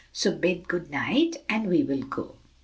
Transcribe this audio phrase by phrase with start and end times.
[0.11, 2.37] So bid good night, and we will go."